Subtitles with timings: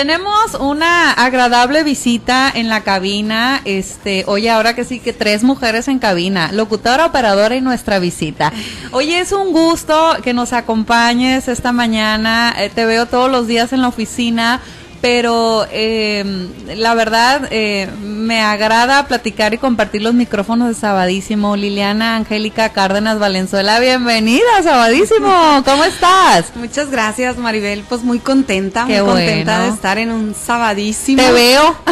[0.00, 3.60] Tenemos una agradable visita en la cabina.
[3.64, 8.52] Este, oye, ahora que sí que tres mujeres en cabina, locutora, operadora y nuestra visita.
[8.92, 12.54] Oye, es un gusto que nos acompañes esta mañana.
[12.58, 14.60] Eh, te veo todos los días en la oficina
[15.00, 16.24] pero eh,
[16.76, 21.56] la verdad eh, me agrada platicar y compartir los micrófonos de Sabadísimo.
[21.56, 26.52] Liliana Angélica Cárdenas Valenzuela, bienvenida Sabadísimo, ¿cómo estás?
[26.56, 31.22] Muchas gracias Maribel, pues muy contenta, muy contenta de estar en un Sabadísimo.
[31.22, 31.76] Te veo.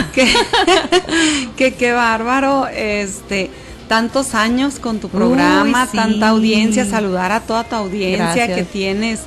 [1.57, 3.51] Que, qué bárbaro, este
[3.87, 9.20] tantos años con tu programa, tanta audiencia, saludar a toda tu audiencia que tienes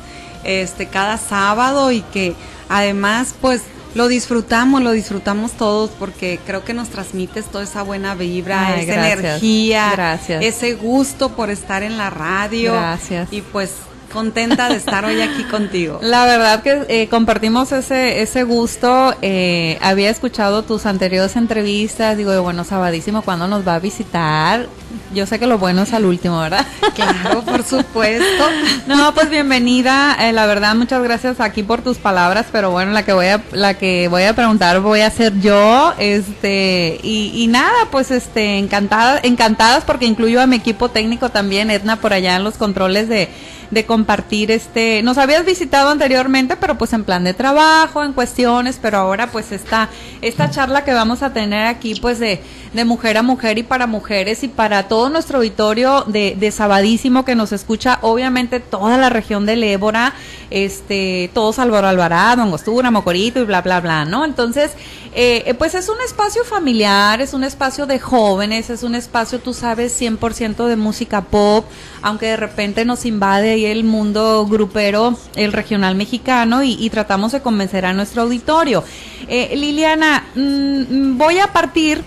[0.44, 2.36] este cada sábado y que
[2.70, 3.62] además pues
[3.96, 9.12] lo disfrutamos, lo disfrutamos todos porque creo que nos transmites toda esa buena vibra, esa
[9.12, 12.74] energía, ese gusto por estar en la radio.
[12.74, 13.30] Gracias.
[13.32, 13.72] Y pues
[14.12, 16.00] contenta de estar hoy aquí contigo.
[16.02, 19.16] La verdad que eh, compartimos ese, ese gusto.
[19.22, 22.18] Eh, había escuchado tus anteriores entrevistas.
[22.18, 24.68] Digo, bueno, sabadísimo, ¿cuándo nos va a visitar?
[25.14, 26.66] Yo sé que lo bueno es al último, ¿verdad?
[26.96, 28.44] Claro, por supuesto.
[28.88, 30.18] No, pues bienvenida.
[30.20, 33.42] Eh, la verdad, muchas gracias aquí por tus palabras, pero bueno, la que voy a,
[33.52, 35.94] la que voy a preguntar voy a ser yo.
[35.98, 41.72] Este, y, y nada, pues este, encantada, encantadas porque incluyo a mi equipo técnico también,
[41.72, 43.30] Edna, por allá en los controles de
[43.72, 48.80] de compartir este, nos habías visitado anteriormente, pero pues en plan de trabajo, en cuestiones,
[48.82, 49.90] pero ahora pues esta,
[50.22, 52.42] esta charla que vamos a tener aquí pues de,
[52.74, 57.26] de mujer a mujer y para mujeres y para todo nuestro auditorio de, de Sabadísimo
[57.26, 60.14] que nos escucha, obviamente toda la región del Ébora,
[60.52, 64.26] este, todo Salvador Alvarado, Angostura, Mocorito y bla, bla, bla, ¿no?
[64.26, 64.72] Entonces,
[65.14, 69.54] eh, pues es un espacio familiar, es un espacio de jóvenes, es un espacio, tú
[69.54, 71.66] sabes, 100% de música pop,
[72.02, 77.42] aunque de repente nos invade ahí el mundo grupero, el regional mexicano, y, tratamos de
[77.42, 78.84] convencer a nuestro auditorio.
[79.28, 82.04] Eh, Liliana, mm, voy a partir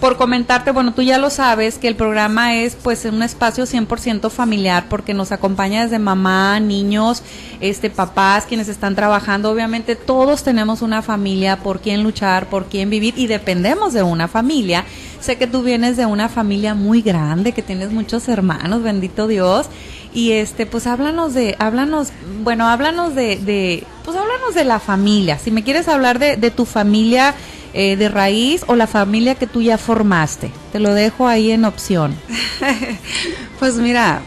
[0.00, 4.30] por comentarte, bueno, tú ya lo sabes, que el programa es pues un espacio 100%
[4.30, 7.22] familiar porque nos acompaña desde mamá, niños,
[7.60, 12.88] este papás, quienes están trabajando, obviamente todos tenemos una familia por quien luchar, por quien
[12.88, 14.84] vivir y dependemos de una familia.
[15.20, 19.66] Sé que tú vienes de una familia muy grande, que tienes muchos hermanos, bendito Dios.
[20.12, 22.08] Y este, pues háblanos de, háblanos,
[22.42, 25.38] bueno, háblanos de, de pues háblanos de la familia.
[25.38, 27.34] Si me quieres hablar de, de tu familia,
[27.72, 30.50] eh, de raíz o la familia que tú ya formaste?
[30.72, 32.14] Te lo dejo ahí en opción.
[33.58, 34.22] pues mira,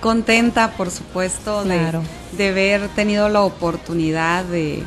[0.00, 2.00] contenta por supuesto de,
[2.36, 4.82] de haber tenido la oportunidad de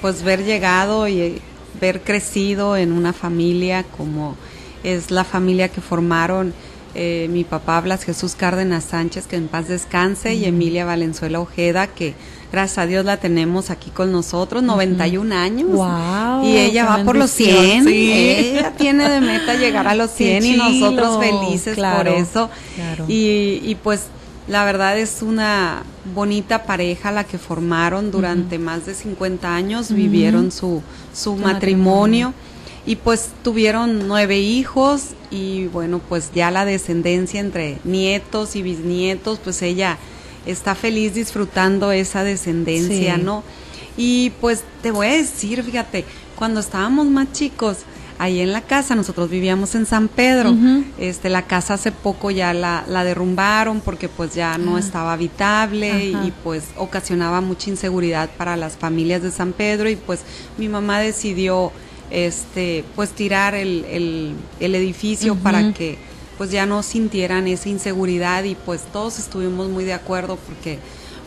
[0.00, 1.40] pues ver llegado y
[1.80, 4.36] ver crecido en una familia como
[4.84, 6.54] es la familia que formaron
[6.94, 11.86] eh, mi papá Blas Jesús Cárdenas Sánchez, que en paz descanse, y Emilia Valenzuela Ojeda,
[11.86, 12.14] que
[12.50, 15.68] gracias a Dios la tenemos aquí con nosotros, 91 años.
[16.44, 17.88] y ella va por los 100.
[17.88, 22.50] Ella tiene de meta llegar a los 100 y nosotros felices por eso.
[23.06, 24.06] Y, pues
[24.46, 25.82] la verdad es una
[26.14, 30.82] bonita pareja la que formaron durante más de 50 años, vivieron su,
[31.12, 32.32] su matrimonio.
[32.86, 39.38] Y pues tuvieron nueve hijos y bueno, pues ya la descendencia entre nietos y bisnietos,
[39.44, 39.98] pues ella
[40.50, 43.44] está feliz disfrutando esa descendencia, ¿no?
[43.96, 46.04] Y pues te voy a decir, fíjate,
[46.36, 47.78] cuando estábamos más chicos,
[48.18, 50.54] ahí en la casa, nosotros vivíamos en San Pedro,
[50.98, 54.80] este, la casa hace poco ya la, la derrumbaron porque pues ya no ah.
[54.80, 60.20] estaba habitable y pues ocasionaba mucha inseguridad para las familias de San Pedro y pues
[60.58, 61.72] mi mamá decidió
[62.10, 63.84] este, pues tirar el,
[64.60, 65.98] el, edificio para que
[66.38, 70.78] pues ya no sintieran esa inseguridad y pues todos estuvimos muy de acuerdo porque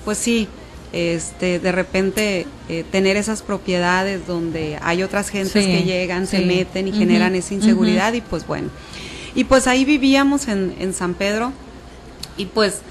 [0.05, 0.47] pues sí,
[0.93, 6.87] este, de repente eh, tener esas propiedades donde hay otras gentes que llegan, se meten
[6.87, 8.69] y generan esa inseguridad y pues bueno.
[9.35, 11.53] Y pues ahí vivíamos en, en San Pedro
[12.37, 12.81] y pues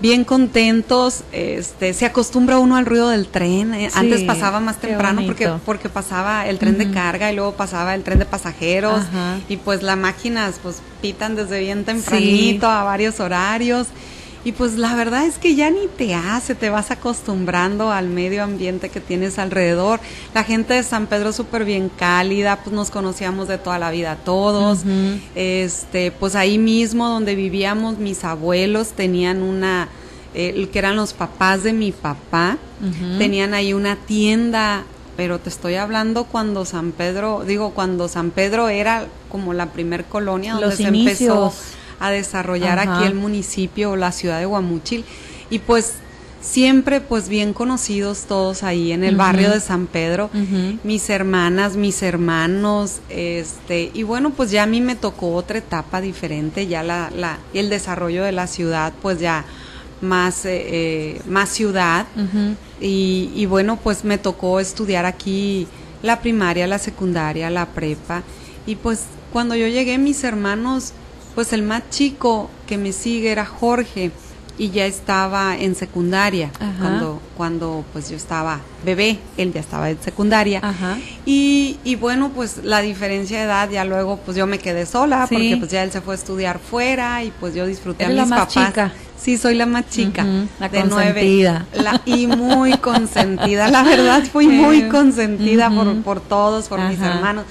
[0.00, 5.22] bien contentos, este, se acostumbra uno al ruido del tren, eh, antes pasaba más temprano
[5.26, 9.02] porque, porque pasaba el tren de carga y luego pasaba el tren de pasajeros
[9.48, 13.88] y pues las máquinas pues pitan desde bien tempranito a varios horarios
[14.48, 18.42] y pues la verdad es que ya ni te hace, te vas acostumbrando al medio
[18.42, 20.00] ambiente que tienes alrededor.
[20.32, 24.16] La gente de San Pedro súper bien cálida, pues nos conocíamos de toda la vida
[24.24, 24.84] todos.
[25.34, 29.88] Este, pues ahí mismo donde vivíamos mis abuelos tenían una
[30.32, 32.56] eh, que eran los papás de mi papá,
[33.18, 34.84] tenían ahí una tienda
[35.18, 40.04] pero te estoy hablando cuando San Pedro, digo, cuando San Pedro era como la primer
[40.04, 41.52] colonia donde se empezó
[42.00, 45.04] a desarrollar aquí el municipio o la ciudad de Guamuchil.
[45.50, 45.94] Y pues
[46.40, 50.30] siempre pues bien conocidos todos ahí en el barrio de San Pedro,
[50.84, 56.00] mis hermanas, mis hermanos, este, y bueno, pues ya a mí me tocó otra etapa
[56.00, 59.44] diferente, ya la, la el desarrollo de la ciudad, pues ya
[60.00, 62.06] más, eh, eh, más ciudad,
[62.80, 65.66] y, y bueno, pues me tocó estudiar aquí
[66.02, 68.22] la primaria, la secundaria, la prepa,
[68.64, 70.92] y pues cuando yo llegué mis hermanos,
[71.34, 74.10] pues el más chico que me sigue era Jorge,
[74.58, 80.02] y ya estaba en secundaria cuando cuando pues yo estaba bebé él ya estaba en
[80.02, 80.60] secundaria.
[81.24, 85.26] Y, y bueno pues la diferencia de edad ya luego pues yo me quedé sola
[85.30, 88.16] porque pues ya él se fue a estudiar fuera y pues yo disfruté a mis
[88.16, 88.68] la más papás.
[88.68, 88.92] chica.
[89.16, 90.24] sí soy la más chica.
[90.58, 91.66] La de consentida.
[91.74, 93.70] nueve la, y muy consentida.
[93.70, 97.44] La verdad fui muy consentida por por todos por mis hermanos.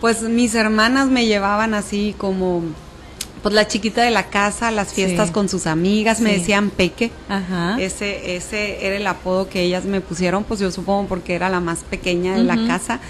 [0.00, 2.62] Pues mis hermanas me llevaban así como
[3.44, 7.10] pues la chiquita de la casa, las fiestas con sus amigas, me decían Peque.
[7.28, 7.76] Ajá.
[7.78, 11.60] Ese, ese era el apodo que ellas me pusieron, pues yo supongo porque era la
[11.60, 13.00] más pequeña de la casa.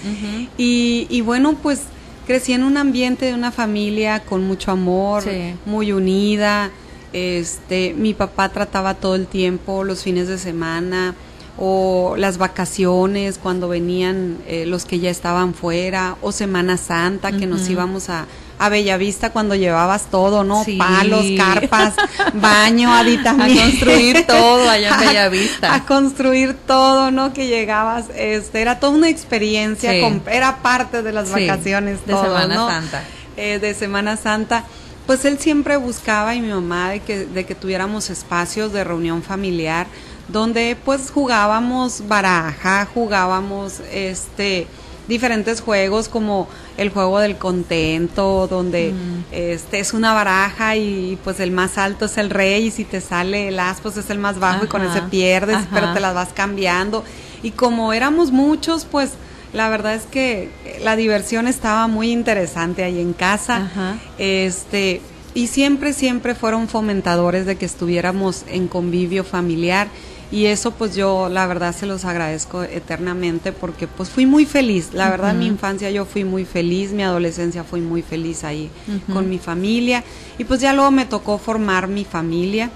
[0.59, 1.83] y, y bueno, pues
[2.27, 5.23] crecí en un ambiente de una familia con mucho amor,
[5.67, 6.73] muy unida.
[7.13, 11.15] Este, mi papá trataba todo el tiempo, los fines de semana
[11.59, 17.47] o las vacaciones cuando venían eh, los que ya estaban fuera o Semana Santa que
[17.47, 18.27] nos íbamos a,
[18.59, 20.65] a Bellavista cuando llevabas todo, ¿no?
[20.79, 21.95] Palos, carpas,
[22.35, 23.61] baño, aditamento.
[23.61, 25.75] A construir todo allá en Bellavista.
[25.75, 27.33] A, construir todo, ¿no?
[27.33, 32.07] Que llegabas, este, era toda una experiencia, era parte de las vacaciones.
[32.07, 33.05] de Semana Santa.
[33.37, 34.65] Eh, de Semana Santa.
[35.07, 39.23] Pues él siempre buscaba y mi mamá de que, de que tuviéramos espacios de reunión
[39.23, 39.87] familiar
[40.29, 44.67] donde pues jugábamos baraja, jugábamos este
[45.09, 48.95] diferentes juegos como el juego del contento, donde
[49.31, 53.01] este es una baraja y pues el más alto es el rey y si te
[53.01, 56.15] sale el as pues es el más bajo y con ese pierdes, pero te las
[56.15, 57.05] vas cambiando.
[57.43, 59.11] Y como éramos muchos, pues
[59.53, 60.51] la verdad es que
[60.83, 63.71] la diversión estaba muy interesante ahí en casa.
[64.19, 65.01] Este
[65.35, 69.89] y siempre siempre fueron fomentadores de que estuviéramos en convivio familiar
[70.35, 74.89] y eso pues yo la verdad se los agradezco eternamente porque pues fui muy feliz,
[74.93, 78.69] la verdad en mi infancia yo fui muy feliz, mi adolescencia fui muy feliz ahí
[79.13, 80.03] con mi familia.
[80.37, 82.69] Y pues ya luego me tocó formar mi familia,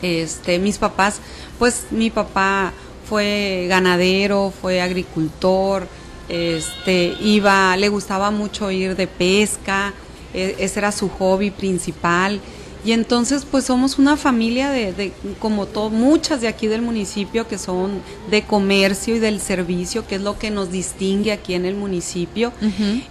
[0.00, 1.20] este, mis papás,
[1.58, 2.72] pues mi papá
[3.06, 5.86] fue ganadero, fue agricultor,
[6.30, 9.92] este, iba, le gustaba mucho ir de pesca,
[10.32, 12.40] e, ese era su hobby principal
[12.84, 17.48] y entonces, pues somos una familia de, de como todo, muchas de aquí del municipio
[17.48, 21.64] que son de comercio y del servicio, que es lo que nos distingue aquí en
[21.64, 22.52] el municipio.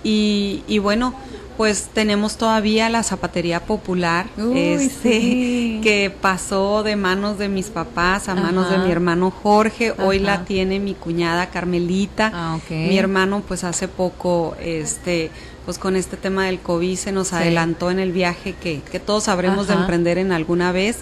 [0.03, 1.15] y, y bueno,
[1.57, 8.35] pues tenemos todavía la zapatería popular este, que pasó de manos de mis papás a
[8.35, 9.93] manos de mi hermano Jorge.
[9.99, 12.31] Hoy la tiene mi cuñada Carmelita.
[12.33, 15.31] Ah, mi hermano pues hace poco este
[15.65, 19.25] pues con este tema del COVID se nos adelantó en el viaje que, que todos
[19.25, 20.99] sabremos de emprender en alguna vez.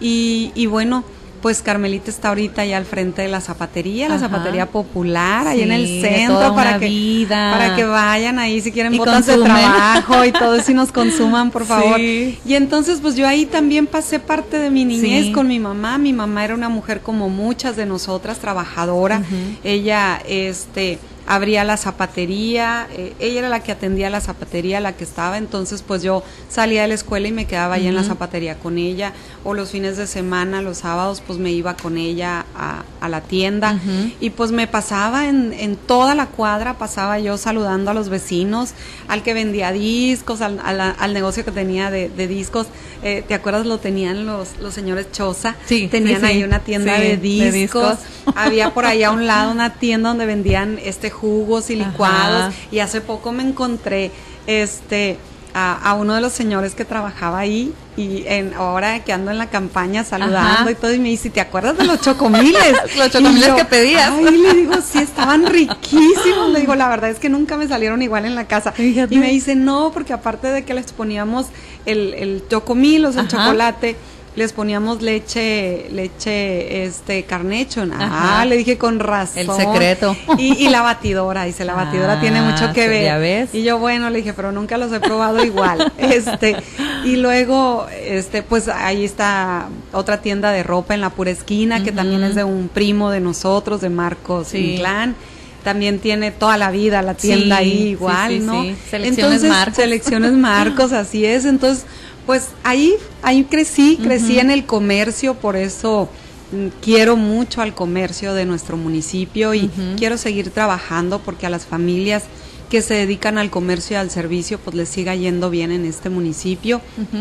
[0.00, 1.04] Y, y, bueno,
[1.42, 5.72] pues Carmelita está ahorita ya al frente de la zapatería, la zapatería popular, ahí en
[5.72, 10.54] el centro, para que, para que vayan ahí si quieren botas de trabajo y todo
[10.54, 12.00] eso y nos consuman, por favor.
[12.00, 15.98] Y entonces, pues yo ahí también pasé parte de mi niñez con mi mamá.
[15.98, 19.22] Mi mamá era una mujer como muchas de nosotras, trabajadora.
[19.64, 21.00] Ella, este
[21.32, 25.80] abría la zapatería, eh, ella era la que atendía la zapatería, la que estaba, entonces
[25.80, 29.14] pues yo salía de la escuela y me quedaba ahí en la zapatería con ella,
[29.42, 33.22] o los fines de semana, los sábados, pues me iba con ella a, a la
[33.22, 33.80] tienda
[34.20, 38.72] y pues me pasaba en, en, toda la cuadra, pasaba yo saludando a los vecinos,
[39.08, 42.66] al que vendía discos, al, al, negocio que tenía de, de discos,
[43.02, 43.64] eh, ¿te acuerdas?
[43.64, 47.98] Lo tenían los, los señores Choza, sí, tenían ahí una tienda de discos, de discos.
[48.36, 52.80] había por ahí a un lado una tienda donde vendían este jugos y licuados y
[52.80, 54.10] hace poco me encontré
[54.48, 55.18] este
[55.54, 59.50] a, uno de los señores que trabajaba ahí y en ahora que ando en la
[59.50, 62.74] campaña saludando y todo y me dice, ¿te acuerdas de los chocomiles?
[62.96, 64.10] los chocomiles que pedías.
[64.10, 66.50] Ay, le digo, sí, estaban riquísimos.
[66.52, 68.72] Le digo, la verdad es que nunca me salieron igual en la casa.
[68.78, 71.46] Y me dice, no, porque aparte de que les poníamos
[71.84, 73.96] el, el chocomil, o sea, el chocolate,
[74.34, 77.84] les poníamos leche, leche, este, carnecho.
[77.98, 79.38] Ah, le dije con razón.
[79.38, 80.16] El secreto.
[80.38, 83.04] Y, la batidora, dice, la batidora tiene ah, mucho que ver.
[83.04, 83.54] Ya ves.
[83.54, 85.92] Y yo, bueno, le dije, pero nunca los he probado igual.
[85.98, 86.56] este,
[87.04, 91.92] y luego, este, pues ahí está otra tienda de ropa en la pura esquina, que
[91.92, 94.72] también es de un primo de nosotros, de Marcos sí.
[94.74, 95.14] Inclán
[95.62, 98.64] también tiene toda la vida la tienda ahí igual, ¿no?
[98.90, 99.76] Selecciones Marcos.
[99.76, 101.44] Selecciones Marcos, así es.
[101.44, 101.86] Entonces,
[102.26, 106.08] pues ahí, ahí crecí, crecí en el comercio, por eso
[106.52, 111.66] mm, quiero mucho al comercio de nuestro municipio y quiero seguir trabajando porque a las
[111.66, 112.24] familias
[112.72, 116.08] que se dedican al comercio y al servicio, pues les siga yendo bien en este
[116.08, 116.80] municipio.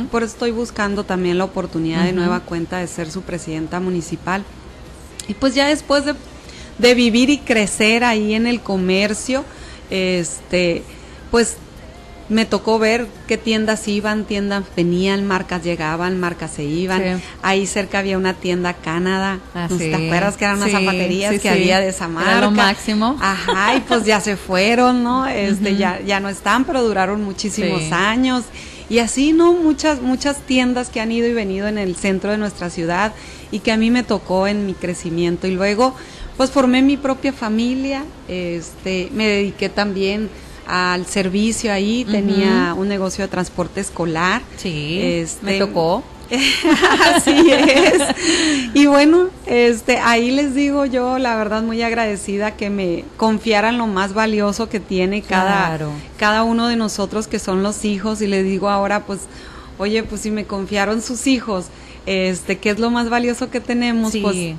[0.10, 4.46] Por eso estoy buscando también la oportunidad de nueva cuenta de ser su presidenta municipal.
[5.28, 6.14] Y pues ya después de,
[6.78, 9.44] de vivir y crecer ahí en el comercio,
[9.90, 10.84] este,
[11.32, 11.58] pues
[12.32, 17.22] me tocó ver qué tiendas iban, tiendas venían, marcas llegaban, marcas se iban.
[17.42, 19.40] Ahí cerca había una tienda Canadá.
[19.54, 22.32] Ah, ¿Te acuerdas que eran unas zapaterías que había de esa marca?
[22.32, 23.18] Era lo máximo.
[23.20, 25.28] Ajá, y pues ya se fueron, ¿no?
[25.28, 28.46] Este, ya, ya no están, pero duraron muchísimos años.
[28.90, 29.52] Y así, ¿no?
[29.54, 33.14] Muchas, muchas tiendas que han ido y venido en el centro de nuestra ciudad
[33.52, 35.48] y que a mí me tocó en mi crecimiento.
[35.48, 35.96] Y luego,
[36.38, 40.30] pues formé mi propia familia, este, me dediqué también
[40.72, 44.42] al servicio ahí, tenía un negocio de transporte escolar.
[44.56, 46.02] Sí, este, me tocó.
[47.14, 48.02] Así es.
[48.74, 53.86] Y bueno, este, ahí les digo yo, la verdad, muy agradecida que me confiaran lo
[53.88, 55.78] más valioso que tiene cada,
[56.16, 58.22] cada uno de nosotros, que son los hijos.
[58.22, 59.24] Y les digo ahora, pues,
[59.78, 61.66] oye, pues si me confiaron sus hijos,
[62.06, 64.14] este, ¿qué es lo más valioso que tenemos?
[64.22, 64.56] Pues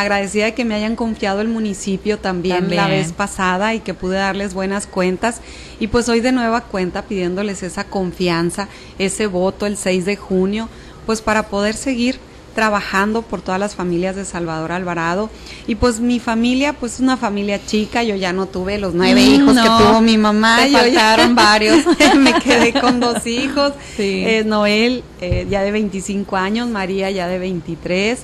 [0.00, 4.16] agradecida de que me hayan confiado el municipio también, la vez pasada y que pude
[4.16, 5.40] darles buenas cuentas.
[5.78, 8.68] Y pues hoy de nueva cuenta pidiéndoles esa confianza,
[8.98, 10.68] ese voto el 6 de junio,
[11.06, 12.18] pues para poder seguir
[12.54, 15.30] trabajando por todas las familias de Salvador Alvarado.
[15.66, 19.20] Y pues mi familia, pues es una familia chica, yo ya no tuve los nueve
[19.20, 20.58] mm, hijos que tuvo mi mamá.
[20.62, 21.84] Te faltaron varios.
[22.16, 23.72] me quedé con dos hijos.
[23.98, 28.20] Eh, Noel eh, ya de 25 años, María ya de 23.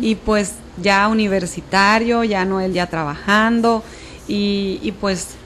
[0.00, 3.82] Y pues ya universitario, ya Noel ya trabajando.
[4.26, 5.36] Y, y pues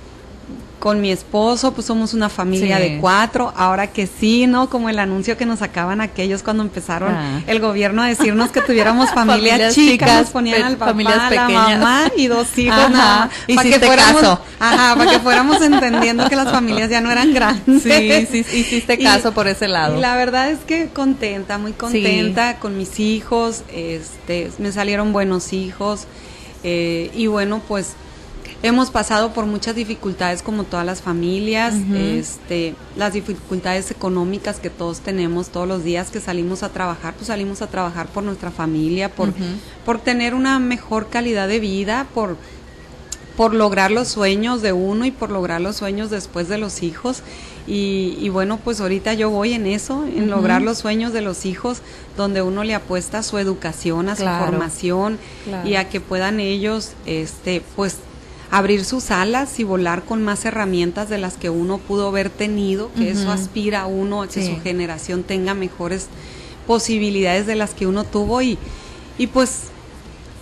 [0.83, 4.69] con mi esposo, pues somos una familia de cuatro, ahora que sí, ¿no?
[4.69, 7.41] Como el anuncio que nos sacaban aquellos cuando empezaron ah.
[7.47, 10.93] el gobierno a decirnos que tuviéramos familias, chicas, ponían al papá,
[11.31, 16.51] la mamá y dos hijos, para que fuéramos, Ajá, para que fuéramos entendiendo que las
[16.51, 17.81] familias ya no eran grandes.
[17.85, 19.97] Sí, sí, hiciste caso por ese lado.
[19.97, 25.53] Y la verdad es que contenta, muy contenta con mis hijos, este, me salieron buenos
[25.53, 26.09] hijos,
[26.65, 27.95] eh, y bueno, pues
[28.65, 35.01] Hemos pasado por muchas dificultades como todas las familias, este, las dificultades económicas que todos
[35.01, 39.09] tenemos todos los días que salimos a trabajar, pues salimos a trabajar por nuestra familia,
[39.09, 39.33] por,
[39.85, 42.37] por tener una mejor calidad de vida, por,
[43.37, 47.25] por lograr los sueños de uno y por lograr los sueños después de los hijos.
[47.67, 51.79] Y, bueno, pues ahorita yo voy en eso, en lograr los sueños de los hijos,
[52.17, 55.19] donde uno le apuesta a su educación, a su formación
[55.65, 57.99] y a que puedan ellos, este, pues
[58.53, 62.93] abrir sus alas y volar con más herramientas de las que uno pudo haber tenido,
[62.93, 66.09] que eso aspira a uno a que su generación tenga mejores
[66.67, 68.59] posibilidades de las que uno tuvo y,
[69.17, 69.71] y pues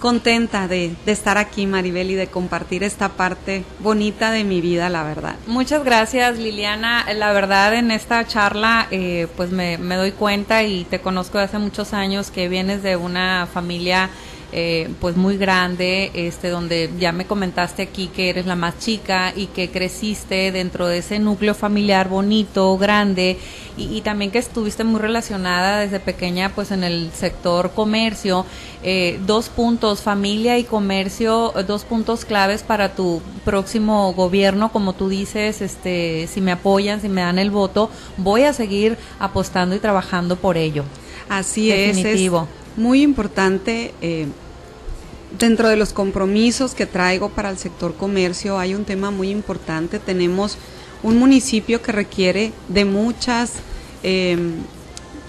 [0.00, 4.88] contenta de, de, estar aquí, Maribel, y de compartir esta parte bonita de mi vida,
[4.88, 5.36] la verdad.
[5.46, 7.06] Muchas gracias, Liliana.
[7.14, 11.44] La verdad, en esta charla, eh, pues me, me, doy cuenta y te conozco de
[11.44, 14.10] hace muchos años que vienes de una familia
[14.52, 19.32] eh, pues muy grande, este, donde ya me comentaste aquí que eres la más chica
[19.34, 23.38] y que creciste dentro de ese núcleo familiar bonito, grande,
[23.76, 28.44] y, también que estuviste muy relacionada desde pequeña pues en el sector comercio.
[28.82, 35.08] Eh, dos puntos, familia y comercio, dos puntos claves para tu próximo gobierno, como tú
[35.08, 39.78] dices, este, si me apoyan, si me dan el voto, voy a seguir apostando y
[39.78, 40.84] trabajando por ello.
[41.28, 42.30] Así es, es
[42.76, 43.94] muy importante.
[44.00, 44.26] Eh,
[45.38, 49.98] dentro de los compromisos que traigo para el sector comercio hay un tema muy importante.
[49.98, 50.56] Tenemos
[51.02, 53.52] un municipio que requiere de muchas,
[54.02, 54.52] em,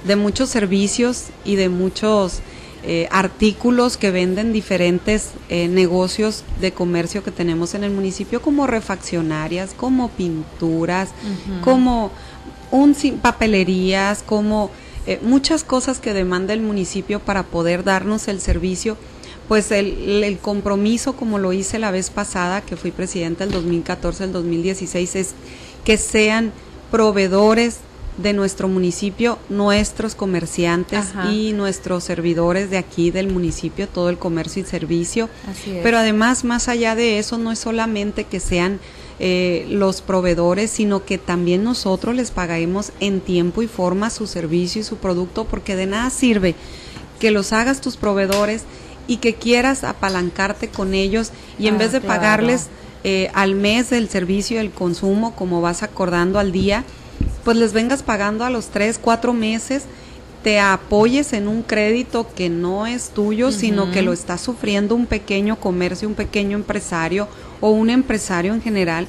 [0.05, 2.41] de muchos servicios y de muchos
[2.83, 8.65] eh, artículos que venden diferentes eh, negocios de comercio que tenemos en el municipio, como
[8.65, 11.09] refaccionarias, como pinturas,
[11.63, 12.11] como
[12.71, 14.71] un, papelerías, como
[15.05, 18.97] eh, muchas cosas que demanda el municipio para poder darnos el servicio,
[19.51, 24.23] pues el, el, compromiso, como lo hice la vez pasada, que fui presidenta del 2014
[24.23, 25.31] al 2016, es
[25.83, 26.53] que sean
[26.89, 27.79] proveedores
[28.15, 34.61] de nuestro municipio, nuestros comerciantes y nuestros servidores de aquí del municipio, todo el comercio
[34.61, 35.27] y servicio.
[35.83, 38.79] Pero además, más allá de eso, no es solamente que sean
[39.19, 44.79] eh, los proveedores, sino que también nosotros les pagaremos en tiempo y forma su servicio
[44.79, 46.55] y su producto, porque de nada sirve
[47.19, 48.63] que los hagas tus proveedores
[49.11, 52.67] y que quieras apalancarte con ellos y en ah, vez de pagarles
[53.03, 56.85] eh, al mes el servicio el consumo, como vas acordando al día,
[57.43, 59.83] pues les vengas pagando a los tres, cuatro meses
[60.43, 65.07] te apoyes en un crédito que no es tuyo, sino que lo está sufriendo un
[65.07, 67.27] pequeño comercio, un pequeño empresario
[67.59, 69.07] o un empresario en general,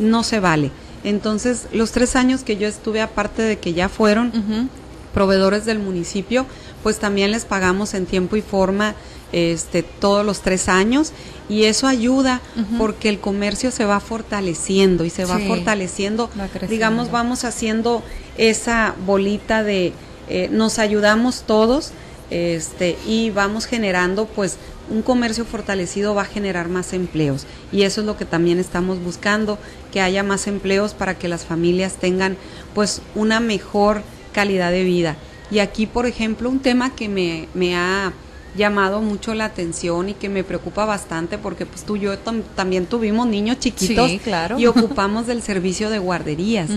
[0.00, 0.72] no se vale.
[1.04, 4.68] Entonces, los tres años que yo estuve, aparte de que ya fueron
[5.14, 6.44] proveedores del municipio,
[6.82, 8.94] pues también les pagamos en tiempo y forma
[9.34, 11.12] este, todos los tres años
[11.48, 12.40] y eso ayuda
[12.78, 16.30] porque el comercio se va fortaleciendo y se va fortaleciendo,
[16.68, 18.04] digamos, vamos haciendo
[18.38, 19.92] esa bolita de
[20.28, 21.90] eh, nos ayudamos todos
[22.30, 24.56] este, y vamos generando pues
[24.88, 27.44] un comercio fortalecido va a generar más empleos.
[27.72, 29.58] Y eso es lo que también estamos buscando,
[29.92, 32.36] que haya más empleos para que las familias tengan
[32.72, 35.16] pues una mejor calidad de vida.
[35.50, 38.12] Y aquí, por ejemplo, un tema que me, me ha
[38.56, 42.86] llamado mucho la atención y que me preocupa bastante porque pues tú y yo también
[42.86, 44.10] tuvimos niños chiquitos
[44.56, 46.70] y ocupamos del servicio de guarderías.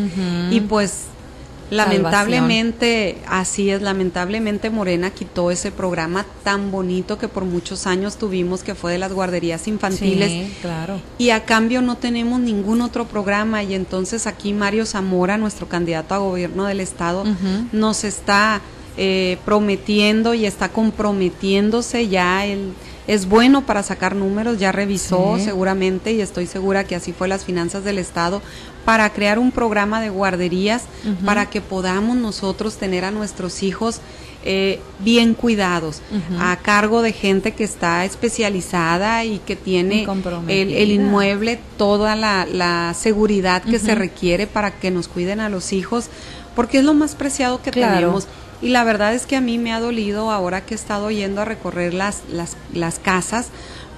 [0.51, 1.05] Y pues
[1.69, 8.63] Lamentablemente, así es, lamentablemente Morena quitó ese programa tan bonito que por muchos años tuvimos,
[8.63, 10.53] que fue de las guarderías infantiles.
[10.61, 11.01] claro.
[11.17, 16.15] Y a cambio no tenemos ningún otro programa y entonces aquí Mario Zamora, nuestro candidato
[16.15, 17.25] a gobierno del estado,
[17.73, 18.61] nos está
[18.97, 22.73] eh, prometiendo y está comprometiéndose ya el
[23.07, 27.45] es bueno para sacar números, ya revisó seguramente y estoy segura que así fue las
[27.45, 28.41] finanzas del Estado
[28.83, 30.83] para crear un programa de guarderías
[31.25, 34.01] para que podamos nosotros tener a nuestros hijos
[34.43, 36.01] eh, bien cuidados,
[36.39, 40.05] a cargo de gente que está especializada y que tiene
[40.47, 46.07] el, inmueble, toda la, seguridad que se requiere para que nos cuiden a los hijos,
[46.55, 48.27] porque es lo más preciado que tenemos
[48.61, 51.41] y la verdad es que a mí me ha dolido ahora que he estado yendo
[51.41, 53.49] a recorrer las, las, las casas,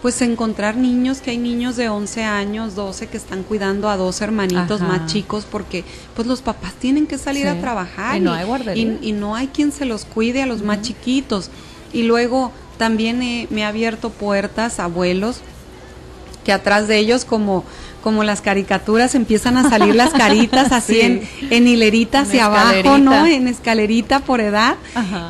[0.01, 4.21] pues encontrar niños, que hay niños de 11 años, 12 que están cuidando a dos
[4.21, 5.83] hermanitos más chicos porque
[6.15, 8.45] pues los papás tienen que salir a trabajar y no, hay
[9.01, 11.49] y, no hay quien se los cuide a los más chiquitos.
[11.91, 15.41] Y luego también me ha abierto puertas abuelos
[16.45, 17.65] que atrás de ellos como
[18.03, 23.25] como las caricaturas empiezan a salir las caritas así en, en, hilerita hacia abajo, ¿no?
[23.25, 24.75] En escalerita por edad.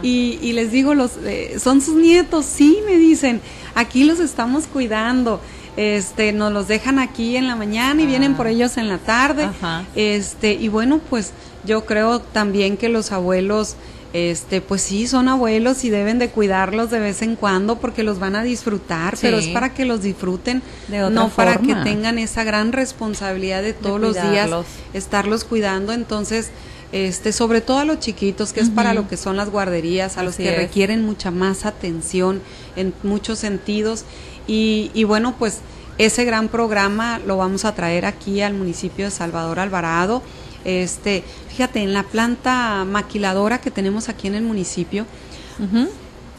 [0.01, 3.41] Y, y, les digo, los eh, son sus nietos, sí, me dicen,
[3.75, 5.41] aquí los estamos cuidando.
[5.77, 8.51] Este, nos los dejan aquí en la mañana y vienen por ah.
[8.51, 9.49] ellos en la tarde.
[9.95, 11.31] Este, y bueno, pues
[11.65, 13.75] yo creo también que los abuelos
[14.11, 18.19] este, pues sí, son abuelos y deben de cuidarlos de vez en cuando porque los
[18.19, 20.63] van a disfrutar, pero es para que los disfruten,
[21.11, 24.49] no para que tengan esa gran responsabilidad de todos los días
[24.93, 25.93] estarlos cuidando.
[25.93, 26.49] Entonces,
[26.91, 30.23] este, sobre todo a los chiquitos, que es para lo que son las guarderías, a
[30.23, 32.41] los que requieren mucha más atención
[32.75, 34.05] en muchos sentidos.
[34.47, 35.59] Y, y bueno, pues
[35.99, 40.23] ese gran programa lo vamos a traer aquí al municipio de Salvador Alvarado.
[40.65, 45.05] Este, fíjate, en la planta maquiladora que tenemos aquí en el municipio,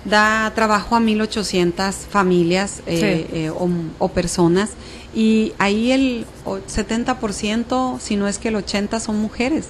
[0.05, 3.51] da trabajo a 1.800 familias eh, eh,
[3.99, 4.71] o, personas
[5.15, 9.69] y ahí el 70%, si no es que el 80% son mujeres.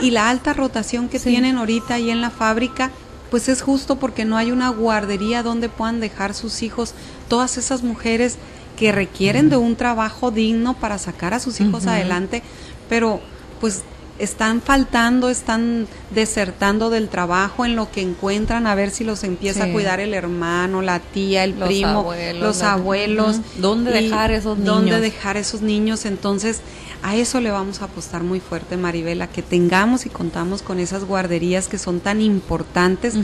[0.00, 2.90] Y la alta rotación que tienen ahorita ahí en la fábrica,
[3.30, 6.94] pues es justo porque no hay una guardería donde puedan dejar sus hijos,
[7.28, 8.38] todas esas mujeres
[8.78, 12.42] que requieren de un trabajo digno para sacar a sus hijos adelante,
[12.88, 13.20] pero
[13.60, 13.82] pues
[14.18, 19.64] están faltando, están desertando del trabajo en lo que encuentran a ver si los empieza
[19.64, 23.40] a cuidar el hermano, la tía, el primo, los abuelos.
[23.58, 24.74] ¿Dónde dejar esos niños?
[24.74, 26.04] ¿Dónde dejar esos niños?
[26.04, 26.60] Entonces,
[27.02, 31.04] a eso le vamos a apostar muy fuerte, Maribela, que tengamos y contamos con esas
[31.04, 33.14] guarderías que son tan importantes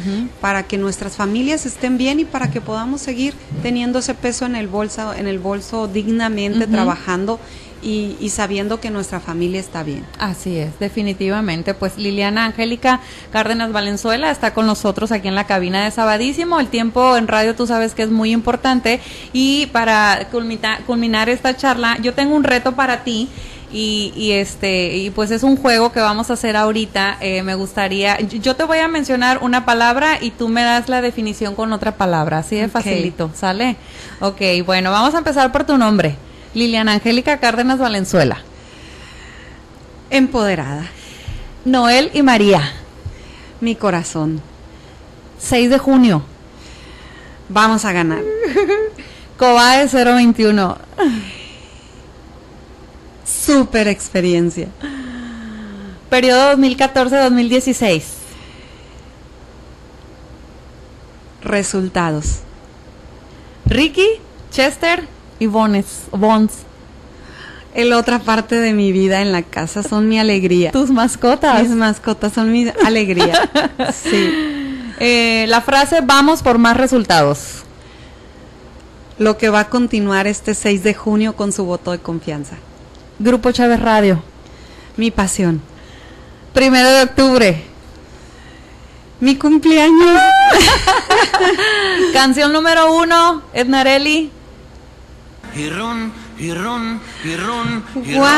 [0.41, 4.55] para que nuestras familias estén bien y para que podamos seguir teniendo ese peso en
[4.55, 7.41] el bolso, en el bolso dignamente trabajando
[7.85, 10.05] y, sabiendo que nuestra familia está bien.
[10.19, 11.75] Así es, definitivamente.
[11.75, 16.59] Pues Liliana Angélica Cárdenas Valenzuela está con nosotros aquí en la cabina de Sabadísimo.
[16.61, 19.01] El tiempo en radio tú sabes que es muy importante
[19.33, 23.29] y para culminar, esta charla yo tengo un reto para ti.
[23.77, 28.21] Y, este y pues es un juego que vamos a hacer ahorita eh, me gustaría
[28.21, 31.97] yo te voy a mencionar una palabra y tú me das la definición con otra
[31.97, 33.75] palabra así de facilito sale
[34.21, 36.15] ok bueno vamos a empezar por tu nombre
[36.55, 38.39] Liliana Angélica Cárdenas Valenzuela.
[40.11, 40.87] Empoderada.
[41.65, 42.73] Noel y María.
[43.61, 44.41] Mi corazón.
[45.39, 46.23] 6 de junio.
[47.49, 48.23] Vamos a ganar.
[49.37, 50.79] Cobae 021.
[53.25, 54.69] Super experiencia.
[56.09, 58.03] Periodo 2014-2016.
[61.43, 62.39] Resultados.
[63.67, 64.07] Ricky,
[64.51, 66.53] Chester, y Bones, Bones.
[67.75, 70.71] El otra parte de mi vida en la casa son mi alegría.
[70.71, 71.61] Tus mascotas.
[71.63, 73.51] Mis mascotas son mi alegría.
[73.93, 74.93] sí.
[75.01, 77.65] Eh, la frase vamos por más resultados.
[79.19, 82.57] Lo que va a continuar este 6 de junio con su voto de confianza.
[83.19, 84.23] Grupo Chávez Radio.
[84.97, 85.61] Mi pasión.
[86.53, 87.65] Primero de octubre.
[89.19, 90.21] Mi cumpleaños.
[92.13, 94.31] Canción número uno, Ednarelli.
[95.57, 98.29] Y ron, y ron, y ron, y ¡Wow!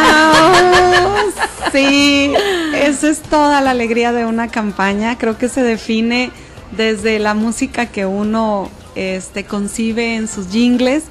[1.72, 2.32] Sí,
[2.74, 5.16] eso es toda la alegría de una campaña.
[5.18, 6.30] Creo que se define
[6.76, 11.04] desde la música que uno este, concibe en sus jingles.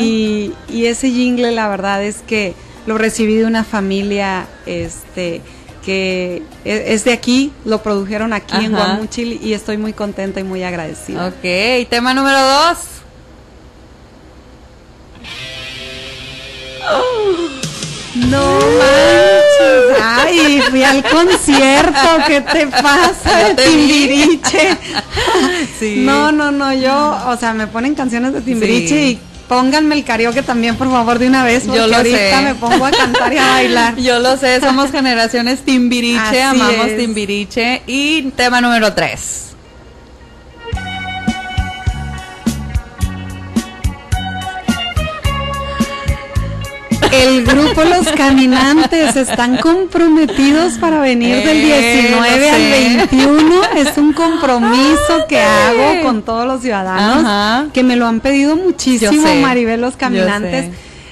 [0.00, 2.54] y, y, ese jingle, la verdad es que
[2.86, 5.42] lo recibí de una familia este,
[5.84, 10.44] que e, es de aquí, lo produjeron aquí en Guamuchil y estoy muy contenta y
[10.44, 11.28] muy agradecida.
[11.28, 12.78] Ok, tema número dos.
[18.16, 20.02] No manches.
[20.02, 22.08] Ay, fui al concierto.
[22.26, 24.76] ¿Qué te pasa de Timbiriche?
[25.96, 26.72] No, no, no.
[26.72, 31.18] Yo, o sea, me ponen canciones de Timbiriche y pónganme el karaoke también, por favor,
[31.18, 31.66] de una vez.
[31.66, 33.96] Yo lo ahorita me pongo a cantar y a bailar.
[33.98, 37.82] Yo lo sé, somos generaciones Timbiriche, amamos Timbiriche.
[37.86, 39.53] Y tema número tres.
[47.12, 53.62] El grupo Los Caminantes están comprometidos para venir del 19 al 21.
[53.76, 59.34] Es un compromiso que hago con todos los ciudadanos que me lo han pedido muchísimo,
[59.36, 60.70] Maribel, Los Caminantes.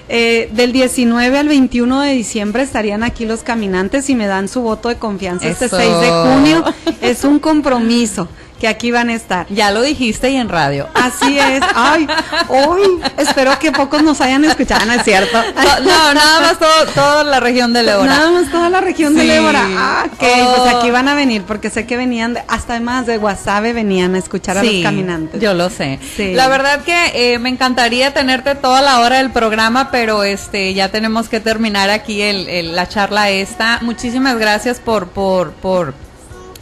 [0.08, 4.60] Eh, del 19 al 21 de diciembre estarían aquí los caminantes y me dan su
[4.60, 6.64] voto de confianza este 6 de junio.
[7.00, 8.28] Es un compromiso
[8.62, 9.44] que aquí van a estar.
[9.48, 10.88] Ya lo dijiste y en radio.
[10.94, 11.60] Así es.
[11.74, 12.06] Ay,
[12.46, 15.36] hoy espero que pocos nos hayan escuchado, ¿no es cierto?
[15.82, 18.06] No, nada más todo, toda la región de Leora.
[18.06, 19.66] Nada más toda la región de Leora.
[19.76, 20.78] Ah, ok, pues oh.
[20.78, 24.56] aquí van a venir porque sé que venían, hasta además de Guasave venían a escuchar
[24.56, 25.40] a los caminantes.
[25.40, 25.98] Yo lo sé.
[26.16, 30.88] La verdad que eh, me encantaría tenerte toda la hora del programa, pero este ya
[30.88, 33.80] tenemos que terminar aquí el, la charla esta.
[33.82, 35.94] Muchísimas gracias por, por, por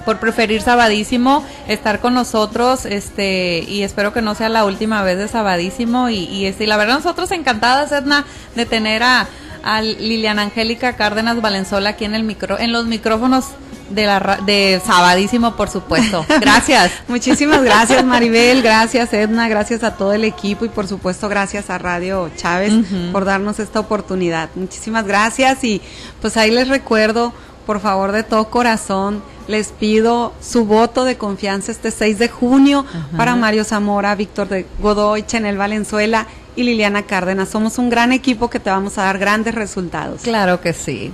[0.05, 5.19] por preferir Sabadísimo, estar con nosotros, este, y espero que no sea la última vez
[5.19, 9.29] de Sabadísimo, y, y este, la verdad nosotros encantadas, Edna, de tener a,
[9.63, 13.47] a Liliana Angélica Cárdenas Valenzuela aquí en el micro, en los micrófonos
[13.91, 16.25] de la de Sabadísimo, por supuesto.
[16.41, 16.93] Gracias.
[17.09, 21.79] Muchísimas gracias, Maribel, gracias Edna, gracias a todo el equipo y por supuesto gracias a
[21.79, 22.73] Radio Chávez
[23.13, 24.49] por darnos esta oportunidad.
[24.55, 25.83] Muchísimas gracias y
[26.21, 27.33] pues ahí les recuerdo,
[27.71, 32.85] por favor, de todo corazón, les pido su voto de confianza este 6 de junio
[33.17, 37.49] para Mario Zamora, Víctor de Godoy, Chenel Valenzuela y Liliana Cárdenas.
[37.49, 40.23] Somos un gran equipo que te vamos a dar grandes resultados.
[40.23, 41.09] Claro que sí.